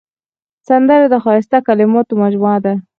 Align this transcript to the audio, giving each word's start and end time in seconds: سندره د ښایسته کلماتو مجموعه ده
سندره 0.67 1.05
د 1.11 1.15
ښایسته 1.23 1.57
کلماتو 1.67 2.13
مجموعه 2.23 2.59
ده 2.65 2.73